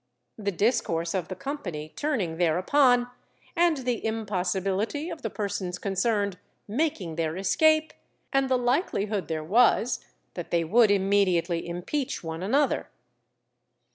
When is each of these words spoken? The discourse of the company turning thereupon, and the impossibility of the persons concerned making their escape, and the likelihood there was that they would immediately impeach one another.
The 0.39 0.51
discourse 0.51 1.13
of 1.13 1.27
the 1.27 1.35
company 1.35 1.87
turning 1.95 2.37
thereupon, 2.37 3.11
and 3.55 3.77
the 3.77 4.03
impossibility 4.03 5.11
of 5.11 5.21
the 5.21 5.29
persons 5.29 5.77
concerned 5.77 6.39
making 6.67 7.17
their 7.17 7.37
escape, 7.37 7.93
and 8.33 8.49
the 8.49 8.57
likelihood 8.57 9.27
there 9.27 9.43
was 9.43 10.03
that 10.33 10.49
they 10.49 10.63
would 10.63 10.89
immediately 10.89 11.67
impeach 11.69 12.23
one 12.23 12.41
another. 12.41 12.89